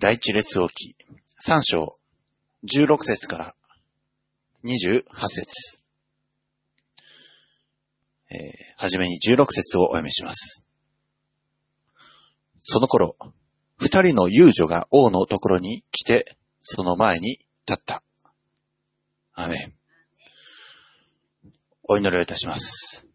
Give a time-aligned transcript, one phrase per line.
[0.00, 0.96] 第一列王記
[1.46, 1.98] 3章
[2.64, 3.54] 16節から
[4.64, 5.78] 28節
[8.30, 8.38] えー、
[8.78, 10.64] はじめに16節をお読みします。
[12.62, 13.14] その頃、
[13.76, 17.38] 二人の遊女が王のところに来て、その前に
[17.68, 18.02] 立った。
[19.34, 19.74] アメン。
[21.82, 23.06] お祈りをいたします。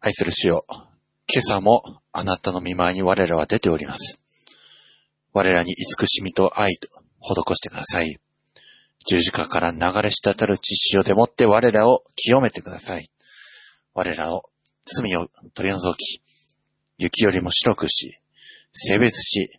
[0.00, 1.82] 愛する主よ、今朝も
[2.12, 4.21] あなたの見舞いに我らは出ております。
[5.32, 6.88] 我らに慈しみと愛と
[7.20, 8.18] 施してください。
[9.06, 13.08] 十字架から流れ滴る血潮でもって我らを清めてください。
[13.94, 14.44] 我らを
[14.84, 16.20] 罪を取り除き、
[16.98, 18.18] 雪よりも白くし、
[18.72, 19.50] 性別し、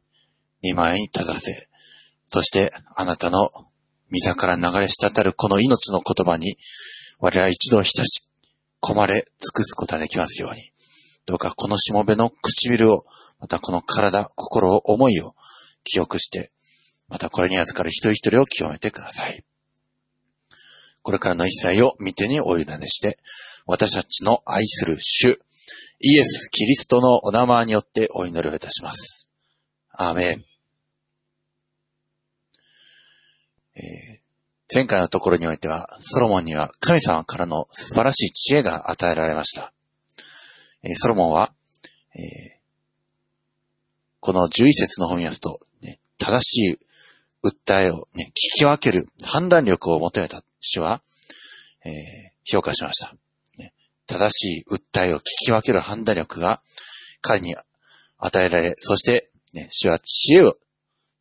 [0.61, 1.67] 見舞いに立たせ、
[2.23, 3.49] そしてあなたの
[4.09, 6.57] 溝から流れ滴るこの命の言葉に、
[7.19, 8.31] 我ら一度浸し
[8.81, 10.71] 込まれ尽くすことができますように。
[11.25, 13.05] どうかこのしもべの唇を、
[13.39, 15.35] またこの体、心を、思いを
[15.83, 16.51] 記憶して、
[17.09, 19.43] またこれに預かる一人一人を清めてください。
[21.01, 23.19] これからの一切を見てにお委ねして、
[23.65, 25.39] 私たちの愛する主、
[25.99, 29.29] イエス・キリストのお名前によってお祈りをいたします。
[29.91, 30.45] アーメン。
[33.75, 34.19] えー、
[34.73, 39.73] 前回のところにおいては、ソロモンには神様からの素晴らしい知恵が与えられました。
[40.83, 41.53] えー、ソロモンは、
[42.15, 42.63] えー、
[44.19, 45.59] この11節の本を見ますと、
[46.23, 46.79] 正しい
[47.43, 51.01] 訴えを、ね、聞き分ける判断力を求めた主は、
[51.85, 53.13] え評価しました。
[54.07, 56.61] 正しい訴えを聞き分ける判断力が
[57.21, 57.55] 彼に
[58.17, 60.53] 与えられ、そして、ね、主は知恵を、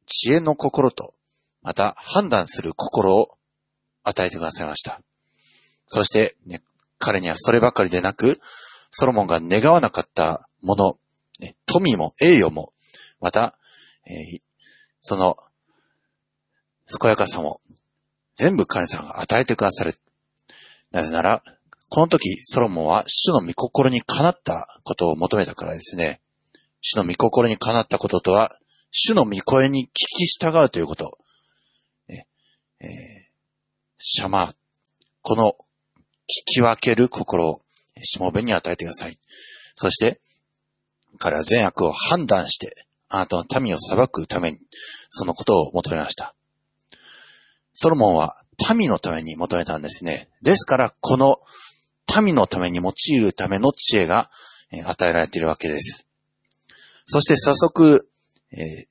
[0.07, 1.15] 知恵の心と、
[1.63, 3.37] また判断する心を
[4.05, 5.01] 与えてくださいました。
[5.87, 6.63] そして、ね、
[6.99, 8.41] 彼にはそればかりでなく、
[8.91, 10.99] ソロモンが願わなかったもの、
[11.41, 12.73] ね、富も栄誉も、
[13.21, 13.57] また、
[14.07, 14.41] えー、
[15.03, 15.37] その、
[17.01, 17.61] 健やかさも、
[18.35, 19.95] 全部神様が与えてくださる。
[20.93, 21.43] なぜなら、
[21.91, 26.21] この時、ソロモンは主の御心にかなったことを求めたからですね。
[26.81, 28.57] 主の御心にかなったこととは、
[28.93, 31.19] 主の御声に聞き従うということ。
[32.09, 32.89] えー、
[33.99, 34.55] シャマー。
[35.23, 35.55] この聞
[36.47, 37.63] き分ける心を、
[38.05, 39.19] しもべに与えてください。
[39.75, 40.21] そして、
[41.19, 44.59] 彼は善悪を判断して、あなたの民を裁くために、
[45.11, 46.35] そのことを求めました。
[47.75, 48.43] ソロモンは
[48.75, 50.31] 民のために求めたんですね。
[50.41, 51.39] ですから、この
[52.23, 54.31] 民のために用いるための知恵が
[54.87, 56.11] 与えられているわけです。
[57.05, 58.09] そして早速、
[58.51, 58.87] えー、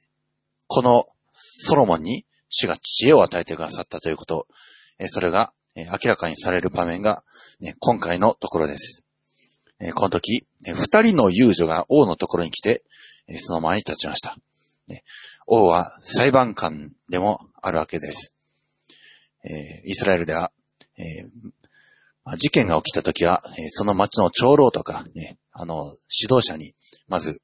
[0.67, 4.47] このソロモンに主が知恵を与えてくださったということ、
[4.99, 7.23] えー、それが、えー、明らかにされる場面が、
[7.59, 9.03] ね、今回のところです。
[9.79, 12.83] えこの時、二人の遊女が王のところに来て、
[13.37, 14.37] その前に立ちました。
[15.47, 18.37] 王は裁判官でもあるわけです。
[19.85, 20.51] イスラエルでは、
[22.37, 26.73] 事件が起きたときは、その町の長老とか、ね、あの、指導者に、
[27.07, 27.41] まず、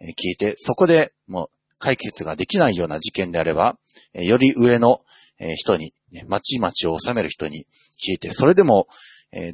[0.00, 3.78] 聞いて、そこでもう解決ができないような事件であれば、
[4.12, 5.00] より上の
[5.56, 5.94] 人に、
[6.26, 7.66] 町々を治める人に
[7.96, 8.86] 聞いて、それでも、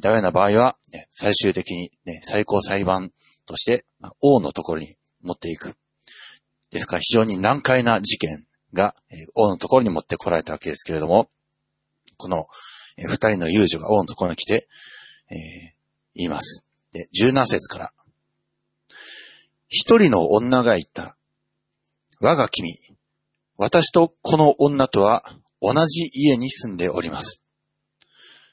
[0.01, 0.77] ダメな場合は、
[1.11, 3.11] 最終的に、最高裁判
[3.45, 3.85] として、
[4.21, 5.75] 王のところに持っていく。
[6.71, 8.95] ですから非常に難解な事件が、
[9.33, 11.29] 王のところに持ってこられたわけですけれども、
[12.17, 12.47] この、
[12.97, 14.67] 二人の遊女が王のところに来て、
[15.29, 15.37] えー、
[16.15, 16.65] 言います。
[16.93, 17.91] で、十七節から。
[19.67, 21.17] 一人の女が言った。
[22.21, 22.79] 我が君、
[23.57, 25.23] 私とこの女とは
[25.61, 27.47] 同じ家に住んでおります。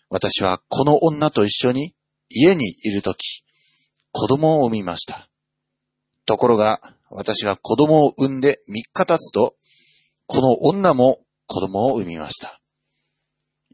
[0.09, 1.95] 私はこの女と一緒に
[2.29, 3.45] 家にいるとき、
[4.11, 5.29] 子供を産みました。
[6.33, 9.55] ところが、私が子供を産んで三日経つと、
[10.27, 12.59] この女も子供を産みました。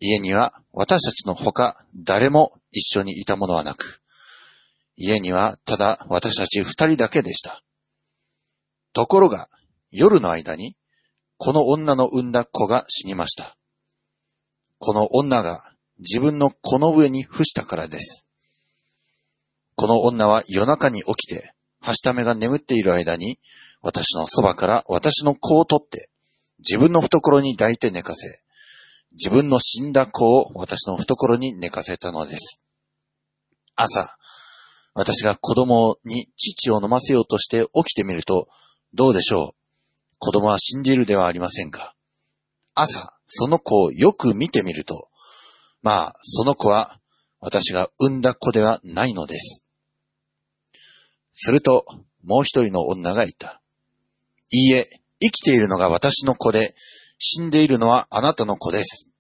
[0.01, 4.03] 家には私たちのほか誰も一緒にいたものはなく、
[4.97, 7.63] 家にはただ私たち二人だけでした。
[8.93, 9.49] ところが、
[9.93, 10.75] 夜の間に、
[11.37, 13.57] この女の産んだ子が死にました。
[14.81, 15.63] この女が
[16.01, 18.28] 自分の子の上に伏したからです。
[19.77, 23.39] この女は夜中に起きて、はしためが眠っている間に、
[23.80, 26.10] 私のそばから私の子を取って、
[26.59, 28.41] 自分の懐に抱いて寝かせ、
[29.13, 32.65] 自分の死んだ子を私の懐に寝かせたのです。
[33.77, 34.16] 朝、
[34.95, 38.48] 私が子供に父を飲ませようとして起きてみると、
[38.95, 39.54] どうでしょう？
[40.19, 41.95] 子供は死んでいるではありませんか？
[42.75, 45.09] 朝、その子をよく見てみると、
[45.83, 46.98] まあ、その子は
[47.41, 49.67] 私が産んだ子ではないのです。
[51.41, 51.85] すると、
[52.25, 53.63] もう一人の女がいた。
[54.51, 54.89] いいえ、
[55.21, 56.75] 生きているのが私の子で、
[57.19, 59.13] 死んでいるのはあなたの子です。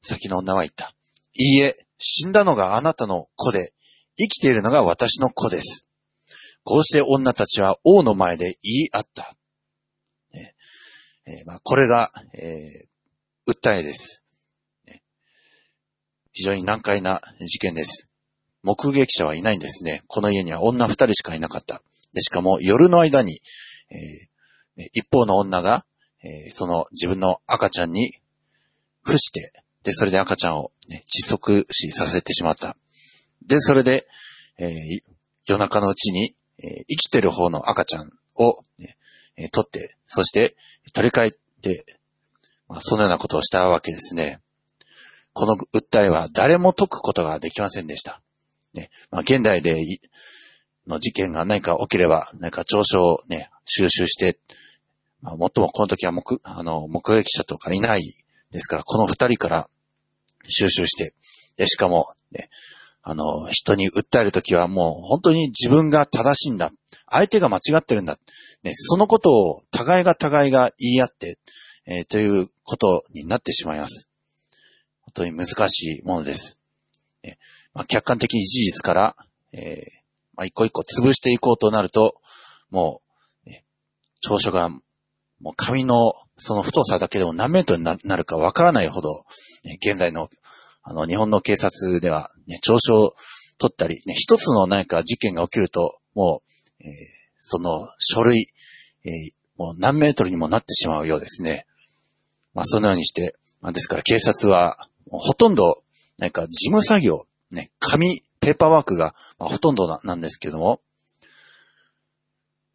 [0.00, 0.94] 先の女は言った。
[1.34, 3.72] いいえ、死んだのがあなたの子で、
[4.16, 5.90] 生きているのが私の子です。
[6.62, 9.36] こうして女たちは王の前で言い合った。
[11.26, 14.24] えー、まあ、これが、えー、訴えです。
[16.32, 18.10] 非常に難解な事件です。
[18.64, 20.02] 目撃者はいないんですね。
[20.08, 21.82] この家には女二人しかいなかった。
[22.14, 23.40] で、しかも夜の間に、
[23.90, 25.84] えー、一方の女が、
[26.22, 28.14] えー、その自分の赤ちゃんに
[29.02, 29.52] 伏して、
[29.82, 32.76] で、それで赤ちゃんを、ね、窒息死させてしまった。
[33.46, 34.06] で、それで、
[34.58, 34.70] えー、
[35.46, 38.96] 夜中のうちに、え生きてる方の赤ちゃんを、ね、
[39.36, 40.56] え取って、そして
[40.92, 41.30] 取り替え
[41.60, 41.98] て、
[42.68, 44.40] まあ、そのようなことをしたわけですね。
[45.32, 48.22] この訴えは誰も解くことができませんでした。
[48.74, 49.82] ね、まあ、現代で
[50.86, 54.38] の事件が何か起きれば、何か調書をね、収集して、
[55.22, 58.02] まあ、もっともこの時は目、あの、目撃者とかいない
[58.50, 59.68] ですから、この二人から
[60.48, 61.14] 収集して、
[61.56, 62.50] で、しかも、ね、
[63.02, 66.72] あの、人に訴えるときはもう本当に自分が正しいんだ。
[67.08, 68.18] 相手が間違ってるんだ。
[68.62, 71.38] ね、そのことを互いが互いが言い合って、
[71.86, 74.10] えー、ということになってしまいます。
[75.02, 76.58] 本当に難しいものです。
[77.22, 77.38] ね
[77.74, 79.16] まあ、客観的に事実から、
[79.52, 79.88] えー、
[80.36, 82.14] まあ、一個一個潰していこうとなると、
[82.70, 83.02] も
[83.46, 83.64] う、ね、
[84.20, 89.24] 長所が、もう紙のその太さだけでも何メートルになるかわからないほど、
[89.64, 90.28] ね、現在の
[90.86, 93.14] あの、日本の警察では、ね、調書を
[93.58, 96.42] 取ったり、ね、一つの何か事件が起きると、も
[96.80, 96.90] う、えー、
[97.38, 98.48] その書類、
[99.06, 99.12] えー、
[99.56, 101.64] もう何メートルにもなってしまうようですね。
[102.52, 104.76] まあ、そのようにして、まあ、ですから警察は、
[105.08, 105.82] ほとんど、
[106.18, 110.80] 何か事務作業、ね、紙、ペーパーワークが、まあ、ほとんどななんですけども、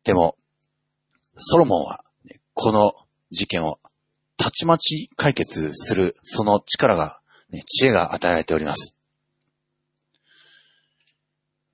[0.04, 0.36] でも、
[1.36, 2.92] ソロモンは、ね、この
[3.31, 3.80] 事件を
[4.38, 9.02] たちまち解決する、その力がね、知恵が与えられております。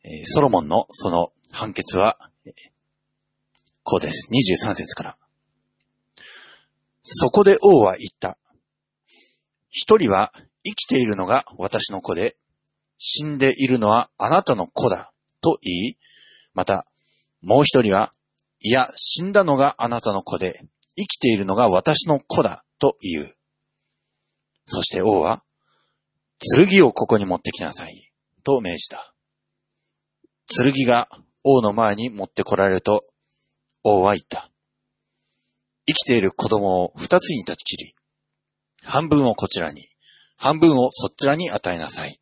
[0.03, 2.17] え、ソロモンのその判決は、
[3.83, 4.29] こうです。
[4.31, 5.17] 23節から。
[7.03, 8.37] そこで王は言った。
[9.69, 12.35] 一人は生きているのが私の子で、
[12.97, 15.11] 死んでいるのはあなたの子だ、
[15.41, 15.97] と言い、
[16.53, 16.85] また、
[17.41, 18.11] もう一人は、
[18.61, 20.61] いや、死んだのがあなたの子で、
[20.97, 23.35] 生きているのが私の子だ、と言う。
[24.65, 25.43] そして王は、
[26.39, 28.11] 剣をここに持ってきなさい。
[28.43, 29.13] と命じた。
[30.47, 31.09] 剣が
[31.43, 33.03] 王の前に持ってこられると、
[33.83, 34.49] 王は言った。
[35.87, 37.93] 生きている子供を二つに断ち切り、
[38.83, 39.87] 半分をこちらに、
[40.39, 42.19] 半分をそちらに与えなさい。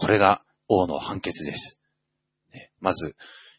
[0.00, 1.78] これが王の判決です。
[2.80, 3.14] まず、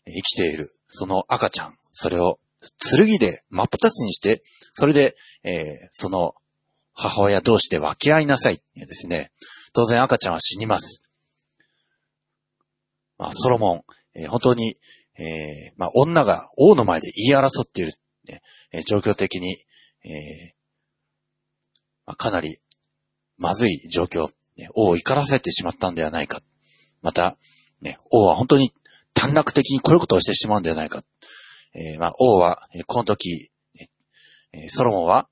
[0.06, 2.40] 生きているその赤ちゃん、それを
[2.98, 4.42] 剣で真っ二つにして、
[4.72, 6.34] それで、えー、その
[6.94, 8.60] 母親同士で分け合いなさい。
[8.76, 9.32] ですね。
[9.74, 11.04] 当然赤ちゃんは死にます。
[13.20, 13.84] まあ、ソロモン、
[14.16, 14.78] えー、本当に、
[15.20, 17.94] えー、まあ、女が王の前で言い争っている、
[18.28, 18.42] ね
[18.72, 19.58] えー、状況的に、
[20.04, 20.56] え
[22.08, 22.58] まあ、かなり
[23.38, 26.42] まずい状況、ね、王を怒らせてしまったんではないか。
[27.02, 27.36] また、
[27.82, 28.72] ね、王は本当に
[29.14, 31.04] 短絡的にこういうことをしてしまうんではないか。
[31.74, 33.50] えまあ、王は、この時、
[34.70, 35.30] ソロモンは、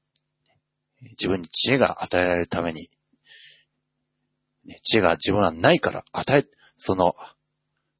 [1.11, 2.89] 自分に知恵が与えられるために、
[4.83, 7.13] 知恵が自分はないから与え、その、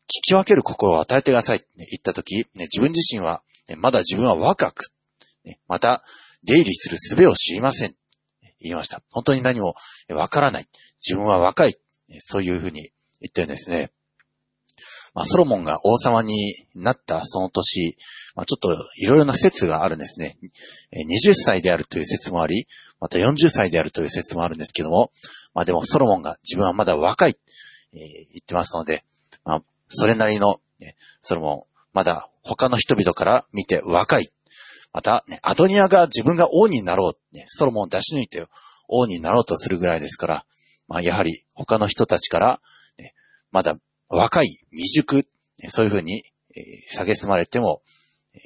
[0.06, 3.44] 聞き分ける心を与えてくださいって言ったとき、ね、自分自身は、
[3.77, 4.92] まだ自分は若く、
[5.68, 6.03] また、
[6.44, 7.99] 出入りする術を知りません。
[8.62, 9.01] 言いました。
[9.12, 9.75] 本当に何も
[10.10, 10.68] わからない。
[11.06, 11.75] 自分は若い。
[12.20, 13.92] そういうふうに言ってるんですね。
[15.13, 17.98] まあ、ソロモンが王様になったその年、
[18.36, 20.38] まあ、ちょっといろいろな説があるんですね。
[20.94, 22.68] 20歳であるという説もあり、
[23.00, 25.12] また40歳であるという説もあるんですけども、
[25.54, 27.38] まあでもソロモンが自分はまだ若い、
[27.94, 29.04] えー、言ってますので、
[29.44, 34.30] まあ、それなりの、ね、ソロモン、まだ他の人々から見て若い。
[34.91, 38.46] また、ね、アドニアが自分が王になろう、ね、ソロモンを出し抜いて
[38.88, 40.46] 王になろうとするぐらいですから、
[40.88, 42.62] まあやはり他の人たちから、
[42.98, 43.13] ね、
[43.51, 43.77] まだ
[44.08, 45.27] 若い、未熟、
[45.67, 46.24] そういうふうに、
[46.55, 47.81] えー、蔑まれても、
[48.34, 48.38] え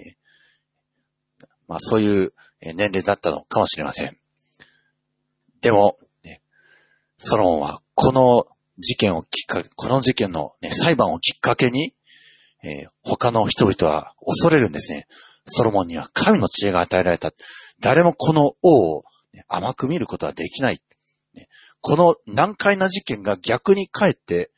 [1.41, 4.17] ー、まあそういう年齢だったのかもしれません。
[5.61, 6.41] でも、ね、
[7.17, 8.45] ソロモンはこの
[8.77, 11.93] 事件をきっかけ、この事件の、ね、裁判をきっかけに、
[12.63, 15.07] えー、他の人々は恐れるんですね。
[15.45, 17.31] ソロモンには神の知恵が与えられた。
[17.79, 19.03] 誰もこの王を、
[19.47, 20.79] 甘く見ることはできない。
[21.81, 24.51] この難解な事件が逆にかえって、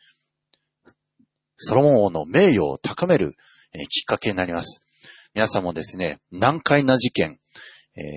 [1.56, 3.32] ソロモン王の名誉を高める、
[3.89, 4.86] きっかけになります。
[5.34, 7.39] 皆さんもですね、難解な事件、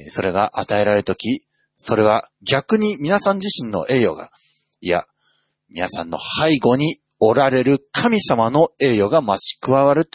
[0.09, 1.45] それが与えられるとき、
[1.75, 4.31] それは逆に皆さん自身の栄誉が、
[4.81, 5.07] いや、
[5.69, 10.09] 皆さんの背後におられる神様の栄誉が増し加わる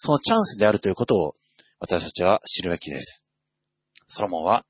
[0.00, 1.34] そのチャンスであるということを
[1.80, 3.26] 私たちは知るべきです。
[4.06, 4.64] ソロモンは、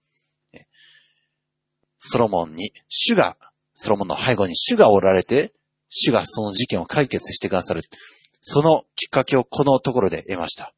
[1.98, 3.36] ソロモンに主が、
[3.74, 5.52] ソロモンの背後に主がおられて、
[5.88, 7.82] 主がその事件を解決してくださる。
[8.40, 10.74] そのきっかけをこのところで得ました。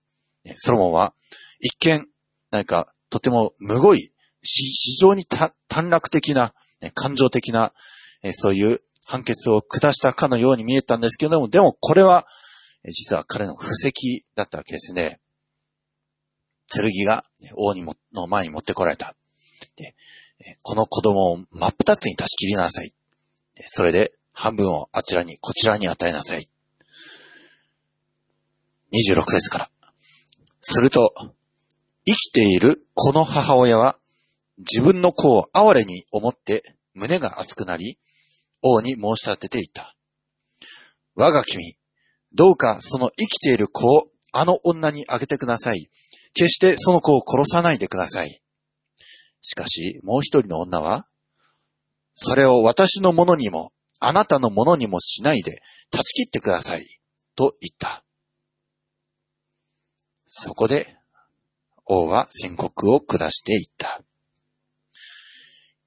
[0.57, 1.15] ソロモンは、
[1.61, 2.07] 一見、
[2.51, 6.55] 何か、とてもむごい、非常に短絡的な、
[6.95, 7.73] 感情的な、
[8.33, 12.27] そういう判決を下したかのように見えたんですけれども、でもこれは、
[12.85, 15.21] 実は彼の布石だったわけですね。
[16.71, 17.25] 剣が
[17.57, 19.15] 王にもの前に持ってこられた。
[19.77, 19.95] で
[20.63, 22.93] この子供を真っ二つに断ち切りなさい。
[23.67, 26.49] それで半分をあちらに、こちらに与えなさい。
[28.93, 29.71] 26節から。
[30.63, 31.13] すると、
[32.07, 33.99] 生きているこの母親は、
[34.59, 37.99] 自分の子を哀れに思って胸が熱くなり、
[38.63, 39.95] 王に申し立てていた。
[41.15, 41.77] 我が君、
[42.33, 45.89] どうかその生きている子をあの女にあげてください。
[46.35, 48.41] 決してその子を殺さないでください。
[49.43, 51.07] しかし、もう一人の女は、
[52.13, 56.87] それを私のものにも、あなたのものにもしないで、断ち切ってください。
[57.37, 58.05] と言った。
[60.27, 60.97] そこで、
[61.87, 64.03] 王は宣告を下していった。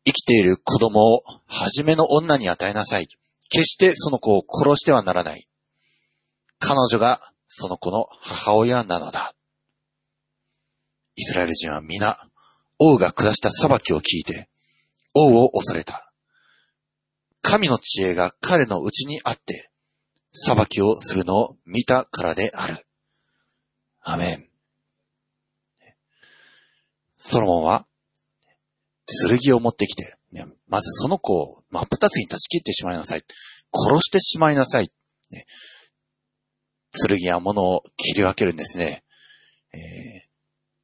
[0.05, 3.07] 生きている子供を初めの女に与えなさい。
[3.49, 5.47] 決してその子を殺してはならない。
[6.59, 9.33] 彼女がその子の母親なのだ。
[11.33, 12.15] イスラエル人は皆、
[12.77, 14.49] 王が下した裁きを聞いて、
[15.15, 16.13] 王を恐れた。
[17.41, 19.71] 神の知恵が彼のうちにあって、
[20.31, 22.85] 裁きをするのを見たからである。
[24.01, 24.47] アメン。
[27.15, 27.87] ソロモンは、
[29.27, 33.23] 剣を持ってきて、ね、まずその子を真っ二つに断ち切ってしまいなさい。
[33.73, 34.91] 殺してしまいなさい。
[35.31, 35.47] ね、
[37.07, 39.03] 剣や物を切り分けるんですね。
[39.73, 40.22] えー、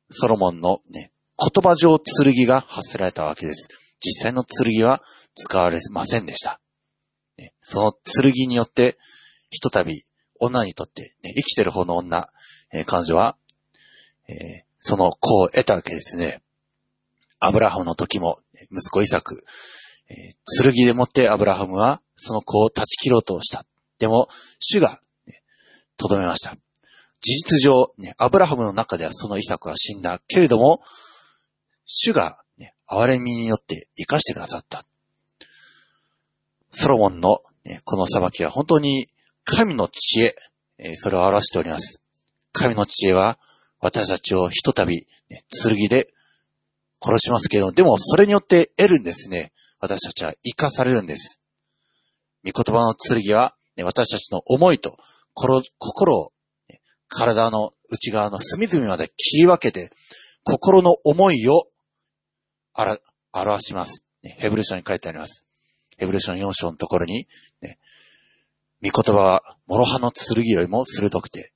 [0.10, 3.70] ソロモンのね、言葉上剣が発せられたわけです。
[4.00, 5.02] 実際の剣は
[5.36, 6.60] 使われませんでした。
[7.38, 8.98] ね、その剣によって、
[9.50, 10.06] ひとたび
[10.40, 12.30] 女にとって、ね、生きてる方の女、
[12.72, 13.38] えー、彼女は、
[14.28, 14.36] えー、
[14.78, 16.42] その子を得たわけですね。
[17.40, 18.40] アブラハムの時も、
[18.72, 19.42] 息子イサク、
[20.10, 23.66] えー、剣でもってアブラハムはその子を断ち切ろうとした。
[24.00, 24.28] でも、
[24.60, 25.42] 主が、ね、
[25.98, 26.56] とどめました。
[27.30, 30.20] 事実上、ね、アブラハムの中ではそのイサクは死んだ。
[30.28, 30.82] けれども、
[31.86, 34.84] 主が、ね、憐れみによって生かしてくださった。
[36.72, 39.10] ソロモンの、ね、この裁きは本当に
[39.44, 40.36] 神の知恵、
[40.80, 42.02] えー、それを表しております。
[42.52, 43.38] 神の知恵は
[43.80, 46.12] 私たちをひとたび、ね、剣で
[47.00, 49.52] 殺しますけれども、でもそれによって得るんですね。
[49.80, 51.44] 私たちは生かされるんです。
[52.44, 54.98] 御言葉の剣は、ね、私たちの思いと
[55.36, 56.32] 心を、
[57.10, 59.92] 体の内側の隅々まで切り分けて、
[60.44, 61.64] 心の思いを
[63.34, 65.48] 表します、ヘブル書に書いてあります。
[65.98, 67.28] ヘブル書の4章のところに、
[67.62, 67.78] ね、
[68.82, 71.52] 御言葉は諸刃の剣よりも鋭くて、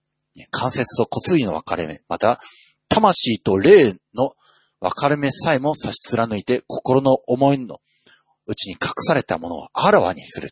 [0.49, 2.39] 関節と骨髄の分かれ目、また、
[2.89, 4.33] 魂と霊の
[4.79, 7.79] 分かれ目さえも差し貫いて心の思いの
[8.45, 10.49] うちに隠されたものをあらわにする。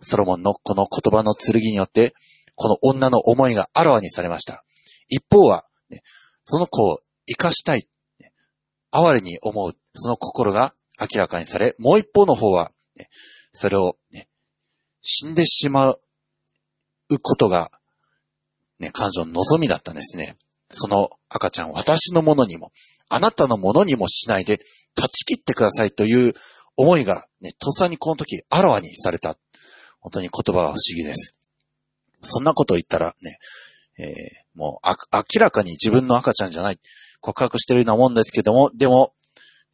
[0.00, 2.14] ソロモンのこの言葉の剣によって、
[2.60, 4.64] この女の思いがあらわにされました。
[5.08, 6.02] 一方は、ね、
[6.42, 7.88] その子を生かしたい、
[8.90, 13.08] 哀れに思う、その心が明らかにされ、もう一方の方は、ね、
[13.52, 14.28] それを、ね、
[15.00, 15.98] 死んでしまう
[17.22, 17.70] ことが、
[18.78, 20.36] ね、彼女の望みだったんですね。
[20.68, 22.72] その赤ちゃん私のものにも、
[23.08, 24.60] あなたのものにもしないで
[24.94, 26.34] 断ち切ってくださいという
[26.76, 29.38] 思いがね、とっさにこの時あらわにされた。
[30.00, 31.39] 本当に言葉は不思議です。
[32.22, 33.38] そんなこと言ったらね、
[33.98, 36.80] えー、もう明らかに自分の赤ちゃんじゃない
[37.20, 39.12] 告白してるようなもんですけども、でも、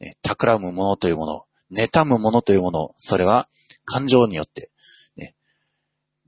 [0.01, 3.49] ね、企むものというもの、妬むものというもの、それは
[3.85, 4.71] 感情によって、
[5.17, 5.35] ね、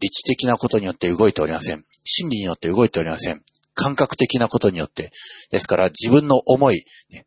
[0.01, 1.85] 理知的なことによって動いておりません。
[2.05, 3.43] 心理によって動いておりません。
[3.75, 5.11] 感覚的なことによって。
[5.51, 7.27] ですから自分の思い、ね、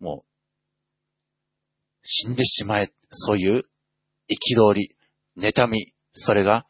[0.00, 0.28] もう、
[2.02, 3.62] 死んでしまえ、そういう
[4.28, 4.94] 憤り、
[5.36, 6.66] 妬み、それが、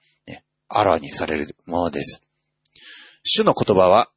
[0.68, 2.30] あらわにされるものです。
[3.22, 4.08] 主の言葉は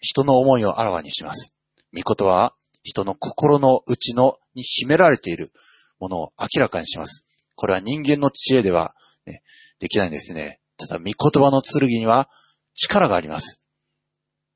[0.00, 1.58] 人の思いをあらわにします。
[1.92, 5.52] 御言葉は人の心の内のに秘められている
[5.98, 7.26] ものを明らかにします。
[7.54, 8.94] これは人間の知恵では、
[9.26, 9.42] ね、
[9.78, 10.60] できないんですね。
[10.76, 12.30] ただ、御言葉の剣には
[12.74, 13.62] 力があります。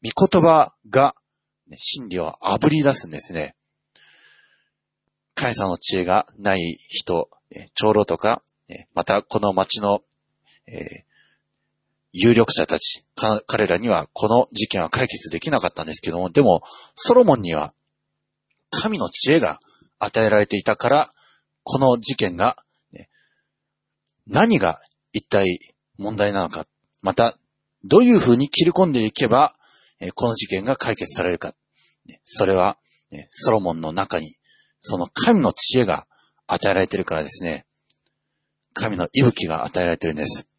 [0.03, 1.15] 御言葉が
[1.77, 3.57] 真理を炙り出すんですね。
[5.35, 7.29] 神様の知恵がない人、
[7.75, 8.43] 長老とか、
[8.95, 10.01] またこの町の、
[10.67, 11.14] えー、
[12.17, 13.05] 有力者たち、
[13.47, 16.63] 彼らにはこの事件は解決できなかったんですけども、でも、
[16.95, 17.75] ソロモンには
[18.71, 19.59] 神の知恵が
[19.99, 21.09] 与えられていたから、
[21.65, 22.57] この事件が、
[22.93, 23.09] ね、
[24.29, 24.79] 何が
[25.13, 25.59] 一体
[25.99, 26.67] 問題なのか、
[27.03, 27.37] また、
[27.83, 29.57] どういう風に切り込んでいけば、
[30.15, 31.53] この事件が解決されるか。
[32.23, 32.79] それは、
[33.31, 34.37] ソロモンの中に、
[34.79, 36.07] その神の知恵が
[36.47, 37.67] 与えられているからですね。
[38.73, 40.54] 神の息吹が与えられているんです。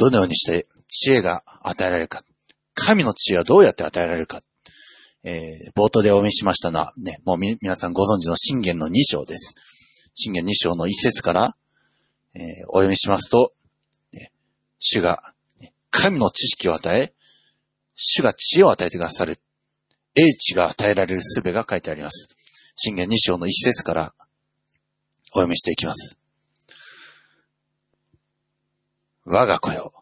[0.00, 2.24] どのようにして知恵が与えられるか。
[2.74, 4.40] 神の知恵はどうやって与えられるか。
[5.22, 9.54] えー、冒頭でお読みしましたのは、ね、もうみ皆さんご存知の信玄の2章です。
[10.14, 11.54] 信玄2章の1節から、
[12.34, 13.52] えー、お読みしますと、
[14.14, 14.32] ね、
[14.78, 17.12] 主が、ね、神の知識を与え、
[17.94, 19.36] 主が知恵を与えてくださる。
[20.14, 22.34] 英知が与えられる術が書いてあります。
[22.74, 24.14] 信玄2章の1節から
[25.32, 26.19] お読みしていきます。
[29.24, 29.92] 我が子よ。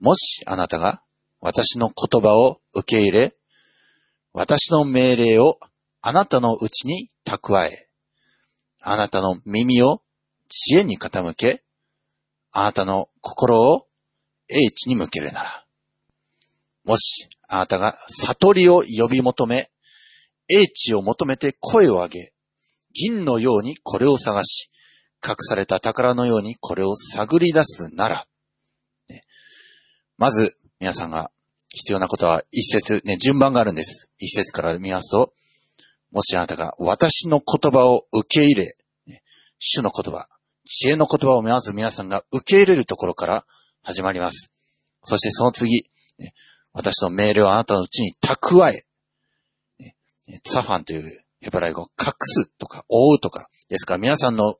[0.00, 1.02] もしあなたが
[1.40, 3.36] 私の言葉を受け入れ、
[4.32, 5.58] 私の命令を
[6.00, 7.88] あなたのうちに蓄え、
[8.82, 10.02] あなたの耳を
[10.48, 11.62] 知恵に傾け、
[12.50, 13.86] あなたの心を
[14.48, 15.64] 英知に向けるなら、
[16.84, 19.70] もしあなたが悟りを呼び求め、
[20.48, 22.32] 英知を求めて声を上げ、
[22.92, 24.70] 銀のようにこれを探し、
[25.24, 28.26] 隠された宝のようにこれを探り出すなら、
[30.22, 31.32] まず皆さんが
[31.68, 34.12] 必要なことは一節、ね、順番があるんです。
[34.18, 35.32] 一節から見ますと、
[36.12, 38.76] もしあなたが私の言葉を受け入れ、
[39.58, 40.28] 主の言葉、
[40.64, 43.44] 知恵の言葉をまず皆さんが受け入れるところから
[43.82, 44.54] 始まります。
[45.02, 46.34] そしてその次、ね、
[46.72, 48.84] 私の命令をあなたのうちに蓄え、
[49.80, 49.96] ね、
[50.44, 51.02] ツァファンという
[51.40, 54.54] ヘブライ語、隠すとか覆うとか、ですから皆さんの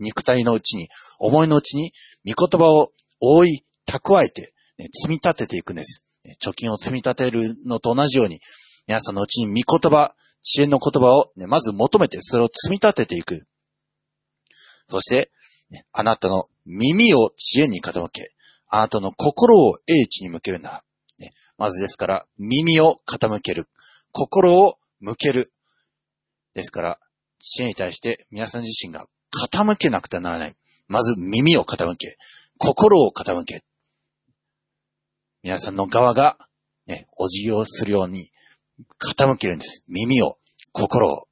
[0.00, 0.88] 肉体のうちに、
[1.20, 1.92] 思いのうちに、
[2.26, 6.06] 御言葉を覆い、蓄えて、ね、積み立てていくんです。
[6.42, 8.40] 貯金を積み立てるのと同じように、
[8.86, 13.46] 皆さんのうちに御言葉、知恵の言葉を、ね、まず求めて、それを積み立てていく。
[14.86, 15.30] そして、
[15.70, 18.32] ね、あなたの耳を知恵に傾け、
[18.68, 20.84] あなたの心を英知に向けるなら、
[21.18, 23.66] ね、まずですから、耳を傾ける。
[24.12, 25.50] 心を向ける。
[26.54, 27.00] ですから、
[27.38, 29.06] 知恵に対して皆さん自身が
[29.52, 30.54] 傾けなくてはならない。
[30.88, 32.16] まず耳を傾け、
[32.58, 33.64] 心を傾け、
[35.44, 36.38] 皆さんの側が、
[36.86, 38.30] ね、お辞儀をするように
[38.98, 39.84] 傾けるんです。
[39.86, 40.38] 耳を、
[40.72, 41.28] 心を。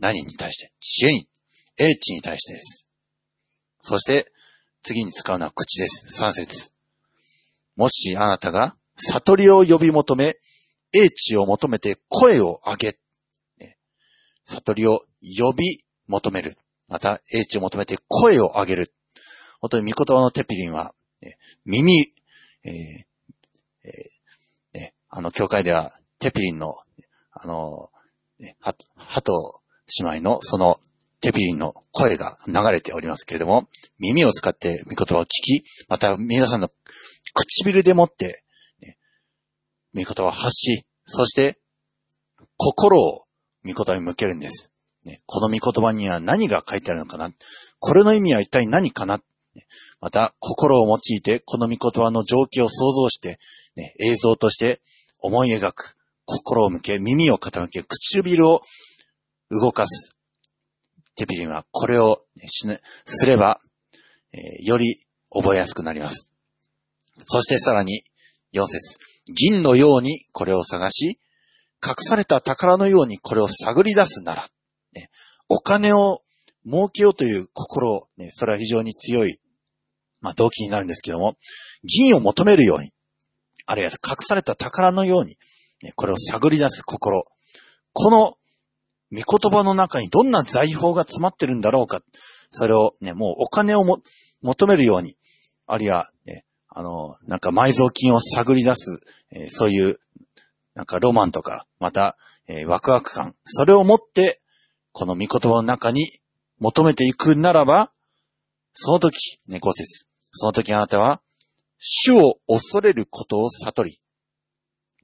[0.00, 0.72] 何に対して？
[0.80, 1.28] 知恵に、
[1.78, 2.90] 英知に対してです。
[3.78, 4.32] そして、
[4.82, 6.08] 次に使うのは口です。
[6.18, 6.72] 三節。
[7.76, 10.38] もしあなたが悟りを呼び求め、
[10.92, 12.96] 英知を求めて声を上げ、
[13.60, 13.78] ね、
[14.42, 15.02] 悟りを
[15.38, 16.56] 呼び求める。
[16.88, 18.92] また、英知を求めて声を上げる。
[19.60, 20.92] 本当に御言葉のテピリンは、
[21.64, 22.12] 耳
[22.66, 26.74] えー、えー、ね、あの、教会では、テピリンの、
[27.32, 27.90] あの、
[28.38, 28.74] ね、ハ
[29.22, 29.62] ト
[30.00, 30.78] 姉妹のその
[31.20, 36.68] テピリンの声が流れておりますけれども、耳を使って御言葉を聞き、また皆さんの
[37.34, 38.44] 唇でもって、
[38.80, 38.98] ね、
[39.94, 41.58] 御言葉を発し、そして
[42.56, 43.26] 心を
[43.64, 44.72] 御言葉に向けるんです。
[45.04, 47.30] ね、この御言葉には何が書いてあるのかな？
[47.78, 49.20] これの意味は一体何かな？
[50.00, 53.38] また、心を用いて、この御言葉の情景を想像して、
[53.76, 54.80] ね、映像として
[55.20, 55.96] 思い描く。
[56.24, 58.60] 心を向け、耳を傾け、唇を
[59.50, 60.16] 動かす。
[61.14, 63.60] テピリンはこれを、ね、すれば、
[64.32, 64.96] えー、より
[65.30, 66.34] 覚えやすくなります。
[67.22, 68.02] そしてさらに、
[68.52, 68.98] 4節
[69.32, 71.18] 銀のようにこれを探し、
[71.84, 74.48] 隠された宝のようにこれを探り出すなら、
[74.94, 75.10] ね、
[75.48, 76.22] お金を
[76.64, 79.38] 儲けようという心、ね、それは非常に強い
[80.26, 81.36] まあ、動機になるんですけども、
[81.84, 82.90] 銀を求めるように、
[83.64, 85.36] あるいは隠された宝のように、
[85.94, 87.22] これを探り出す心。
[87.92, 88.36] この
[89.12, 92.00] 御言葉の中にどんな財宝が詰まってるんだろうか。
[92.50, 93.98] それをね、もうお金をも
[94.42, 95.16] 求めるように、
[95.64, 98.98] あるいは、ね、あの、なんか埋蔵金を探り出す、
[99.30, 100.00] えー、そういう、
[100.74, 102.16] なんかロマンとか、また、
[102.48, 103.36] えー、ワクワク感。
[103.44, 104.40] それを持って、
[104.90, 106.18] この御言葉の中に
[106.58, 107.92] 求めていくならば、
[108.72, 110.05] その時、ね、五節。
[110.36, 111.20] その時あなたは、
[111.78, 113.98] 主を恐れることを悟り、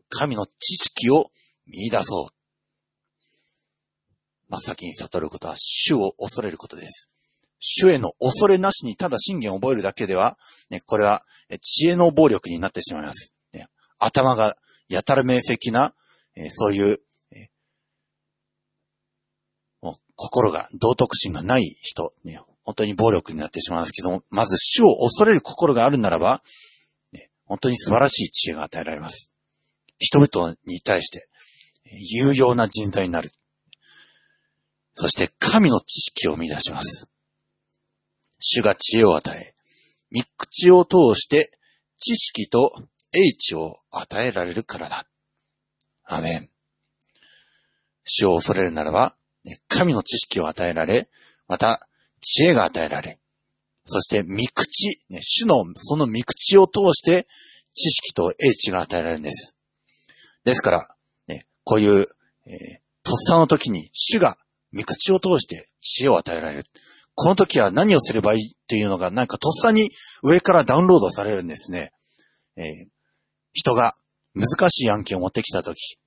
[0.08, 1.30] 神の知識を
[1.66, 2.34] 見出そう。
[4.48, 7.10] 真っ先に悟ることは主を恐れることです。
[7.58, 10.36] 主への恐れなしにただ信玄を覚えるだけでは、
[10.70, 11.22] ね、これは
[11.60, 13.36] 知恵の暴力になってしまいます。
[13.54, 13.66] ね、
[13.98, 14.56] 頭が
[14.88, 15.94] やたら明晰な
[16.34, 16.98] えー、そういう、
[17.30, 17.46] えー、
[19.82, 26.42] もう心が、道徳心がない人、ね、本当に暴力になってしまうんですけども、まず主を恐れる心があるならば、
[27.44, 29.34] 本当に素晴らしい知恵が与えられます。
[29.98, 31.28] 人々に対して、
[31.84, 33.32] 有用な人材になる。
[34.94, 37.08] そして神の知識を生み出します。
[38.38, 39.54] 主が知恵を与え、
[40.10, 41.50] 三口を通して
[41.98, 42.70] 知識と
[43.14, 45.06] 英知を与えられるからだ。
[46.04, 46.48] アメン。
[48.04, 49.14] 主を恐れるならば、
[49.68, 51.08] 神の知識を与えられ、
[51.48, 51.88] また
[52.22, 53.18] 知恵が与えられ、
[53.84, 57.26] そして三口、ね、主のその三口を通して
[57.74, 59.58] 知識と英知が与えられるんです。
[60.44, 60.96] ですから、
[61.28, 62.06] ね、こういう、
[62.46, 64.38] えー、とっさの時に主が
[64.70, 66.64] 三口を通して知恵を与えられる。
[67.14, 69.90] この時は何をすればいいっていうのがなんかとっさに
[70.22, 71.92] 上からダウンロードされるんですね。
[72.56, 72.66] えー、
[73.52, 73.96] 人が
[74.34, 75.98] 難しい案件を持ってきた時、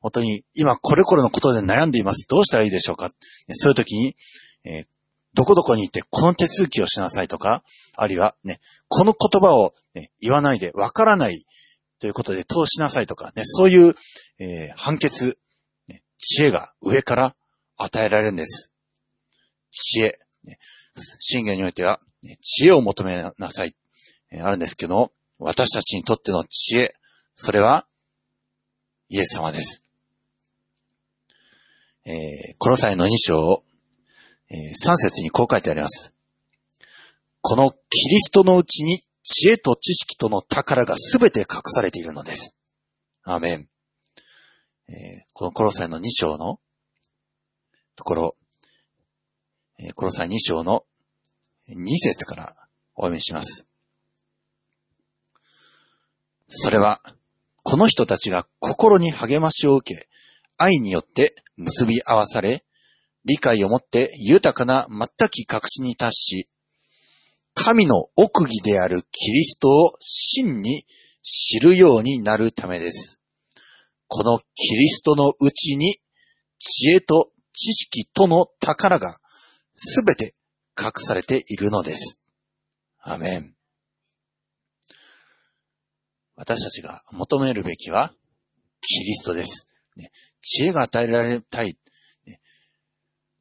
[0.00, 2.26] 本当に今これこれのことで悩んでいます。
[2.28, 3.10] どうしたらいいでしょうか
[3.50, 4.16] そういう時に、
[4.64, 4.86] えー、
[5.36, 7.62] どこどこに行ってこの手続きをしなさいとか、
[7.94, 11.44] あるいはね、この言葉を、ね、言わないでわからない
[12.00, 13.94] ということで通しなさいとかね、そういう、
[14.38, 15.38] えー、判決、
[15.88, 17.36] ね、知恵が上から
[17.76, 18.72] 与えられるんです。
[19.70, 20.18] 知恵。
[20.44, 20.58] ね、
[21.20, 23.76] 信玄においては、ね、知恵を求めなさい、
[24.30, 26.94] えー、あるんですけど、私たちにとっての知恵、
[27.34, 27.86] それは、
[29.10, 29.86] イエス様です。
[32.06, 33.65] えー、この際の2章、えー、
[34.50, 36.14] 3節にこう書いてあります。
[37.40, 42.60] このキリストのうちに知恵と知識との宝がすべて隠されているのです。
[43.24, 43.68] アーメン。
[45.32, 46.60] このコロサイの2章の
[47.96, 48.36] ところ、
[49.94, 50.84] コロサイ2章の
[51.68, 52.56] 2節から
[52.94, 53.68] お読みします。
[56.46, 57.00] それは、
[57.64, 60.08] この人たちが心に励ましを受け、
[60.56, 62.64] 愛によって結び合わされ、
[63.26, 66.48] 理解をもって豊かな全き確信に達し、
[67.54, 70.84] 神の奥義であるキリストを真に
[71.22, 73.18] 知るようになるためです。
[74.08, 75.96] このキリストのうちに
[76.58, 79.18] 知恵と知識との宝が
[79.74, 80.32] すべて
[80.78, 82.22] 隠されているのです。
[83.00, 83.54] アメン。
[86.36, 88.12] 私たちが求めるべきは
[88.80, 89.68] キリストです。
[90.42, 91.76] 知恵が与えられたい、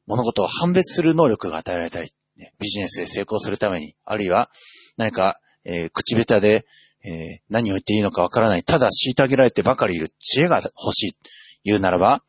[0.07, 2.11] 物事を判別する能力が与えられたい。
[2.59, 4.49] ビジネスで成功するために、あるいは
[4.97, 6.65] 何か、えー、口下手で、
[7.03, 11.17] えー、何を言っていいのかわからない、ただ虐げられてばかりいる知恵が欲しい、
[11.63, 12.23] 言うならば、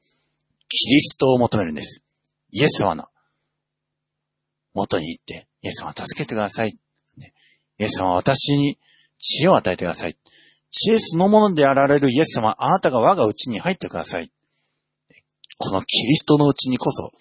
[0.68, 2.06] キリストを求めるんです。
[2.50, 3.08] イエス様の
[4.74, 6.78] 元に行って、イエス様助けてください。
[7.78, 8.78] イエス様は私に
[9.18, 10.16] 知恵を与えてください。
[10.70, 14.30] 知恵そのものであられるイエス様、あなたが我が内に入ってください。
[15.58, 17.12] このキリストのうちにこそ、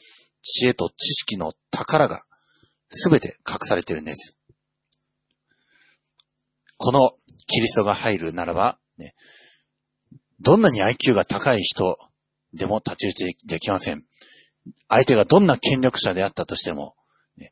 [0.45, 2.21] 知恵と知識の宝が
[2.87, 4.39] すべて隠されているんです。
[6.77, 7.11] この
[7.47, 9.15] キリストが入るならば、ね、
[10.39, 11.97] どんなに IQ が高い人
[12.53, 14.05] でも立ち打ちできません。
[14.87, 16.95] 相手がどんな権力者であったとしても、
[17.37, 17.51] ね、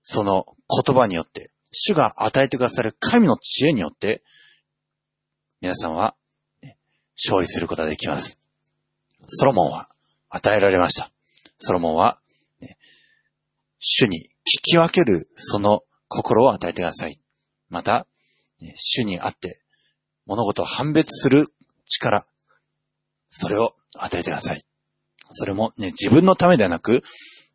[0.00, 0.46] その
[0.86, 4.22] 言葉によって、主が与えてくださる神の知恵によって、
[5.60, 6.14] 皆さんは、
[6.62, 6.78] ね、
[7.16, 8.44] 勝利することができます。
[9.26, 9.88] ソロモンは
[10.30, 11.10] 与えられました。
[11.58, 12.18] ソロモンは、
[12.60, 12.76] ね、
[13.78, 17.20] 主に聞き分けるその心を与えてください。
[17.68, 18.06] また、
[18.74, 19.60] 主にあって
[20.26, 21.46] 物事を判別する
[21.86, 22.26] 力、
[23.28, 24.62] それを与えてください。
[25.30, 27.02] それもね、自分のためではなく、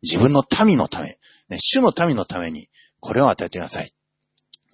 [0.02, 2.68] 自分の民のため、ね、主の民のために、
[3.00, 3.92] これを与えてください。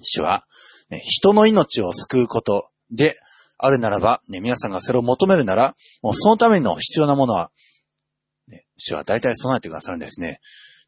[0.02, 0.46] 主は、
[0.88, 3.16] ね、人の命を救うことで
[3.58, 7.50] あるならば、ね、皆さんがそれを求めるなら、もうそのための必要なものは、
[8.80, 10.40] 主は大体備えてくださるんですね。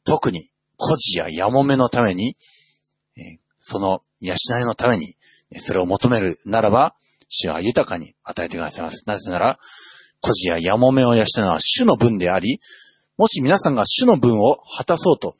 [0.05, 2.37] 特に、孤児ややもめのために、
[3.59, 5.17] その養いのために、
[5.59, 6.97] それを求めるならば、
[7.29, 9.05] 主は豊かに与えてくださいます。
[9.07, 9.59] なぜなら、
[10.21, 12.61] 孤児ややもめを養うのは主の分であり、
[13.17, 15.37] もし皆さんが主の分を果たそうと、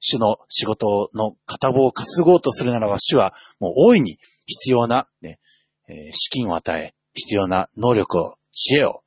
[0.00, 5.38] 主の仕事の片棒を担ごうとするならば、主はもう大いに必要な、ね、
[6.12, 9.02] 資金を与え、必要な能力を、知恵を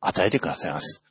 [0.00, 1.04] 与えてくださいます。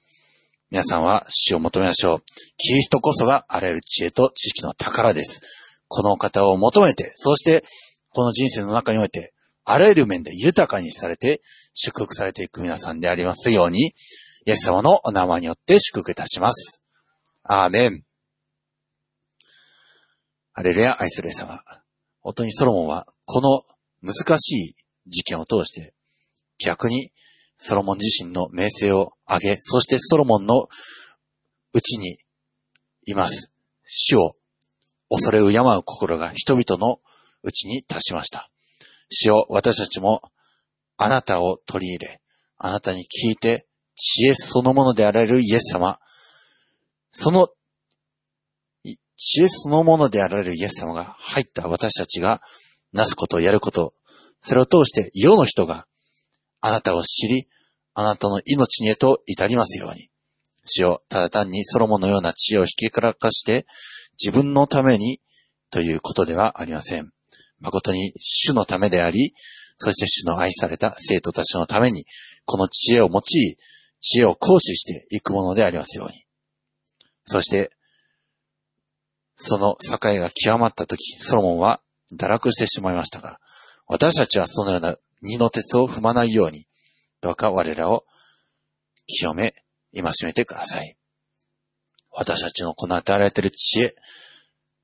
[0.71, 2.23] 皆さんは死を求めましょう。
[2.55, 5.41] キリストこそがあらゆる知恵と知識の宝です。
[5.89, 7.65] この方を求めて、そして
[8.11, 9.33] この人生の中において、
[9.65, 11.41] あらゆる面で豊かにされて、
[11.73, 13.87] 祝福されていく皆さんでありますように、
[14.45, 16.85] イエス様のお名前によって祝福いたします。
[17.43, 18.03] アーメン。
[20.53, 21.59] アレルヤ愛するイ様。
[22.21, 23.63] 本当にソロモンは、この
[24.01, 25.93] 難しい事件を通して、
[26.59, 27.11] 逆に
[27.63, 30.63] ソロモン自身の名声を上げ、そしてソロモンの
[31.73, 32.17] うちに
[33.05, 33.53] います。
[33.85, 34.35] 死を
[35.11, 36.99] 恐れ敬う心が人々の
[37.43, 38.49] うちに達しました。
[39.11, 40.23] 死を私たちも
[40.97, 42.21] あなたを取り入れ、
[42.57, 45.99] あなたに聞いて知恵そのものであられるイエス様、
[47.11, 47.49] その
[49.15, 52.41] 知恵そのものであられるイエス様が入った私たちが
[52.91, 53.93] なすことを、やること、
[54.39, 55.85] それを通して世の人が
[56.61, 57.47] あなたを知り、
[57.93, 60.09] あなたの命にへと至りますように。
[60.65, 63.65] 主よ、ただ単にソロモンのような知恵を引きからかして
[64.23, 65.19] 自分のために
[65.71, 67.11] ということではありません。
[67.59, 69.33] 誠に主のためであり、
[69.77, 72.05] そして主の愛された生徒たちのために、
[72.45, 73.21] この知恵を用い、
[73.99, 76.25] 知恵を行使していくものでありますように。
[77.23, 77.71] そして、
[79.35, 81.81] その境が極まった時、ソロモンは
[82.19, 83.39] 堕落してしまいましたが、
[83.87, 86.65] 私たちはそのような二の鉄を踏まないように、
[87.21, 88.05] どうか我らを
[89.07, 89.53] 清め、
[89.91, 90.95] 今しめてください。
[92.11, 93.95] 私たちのこの与えられている知恵、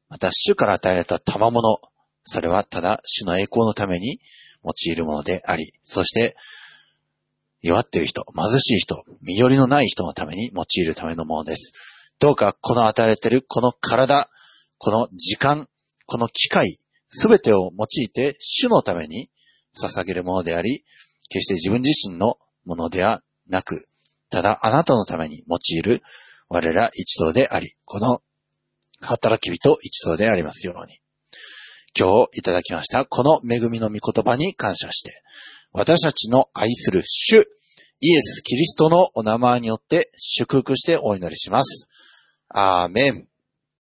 [0.09, 1.79] また主から与えられた賜物、
[2.23, 4.19] それはただ主の栄光のために
[4.63, 6.35] 用いるものであり、そして、
[7.61, 11.73] 弱っている人、貧しい人、身寄りのない人のために用いるためのものです。
[12.19, 14.29] どうかこの与えられているこの体、
[14.77, 15.67] この時間、
[16.05, 19.29] この機会、すべてを用いて主のために
[19.77, 20.83] 捧げるものであり、
[21.29, 23.87] 決して自分自身のものではなく、
[24.29, 26.01] ただあなたのために用いる
[26.49, 28.21] 我ら一同であり、この
[29.01, 30.99] 働き人一同でありますように。
[31.97, 35.23] 今日いただきましたこの恵みの御言葉に感謝して、
[35.71, 37.47] 私たちの愛する主、
[37.99, 41.89] イエス・キリストのお名前によって祝福してお祈りします。
[42.49, 43.27] アーメン。